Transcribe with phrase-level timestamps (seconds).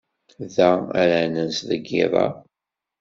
[0.55, 0.69] Da
[1.01, 2.27] ara nens deg yiḍ-a.